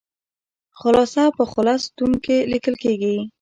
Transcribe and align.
خلاصه 0.79 1.23
په 1.37 1.43
خلص 1.51 1.81
ستون 1.89 2.11
کې 2.23 2.37
لیکل 2.51 2.75
کیږي. 2.83 3.15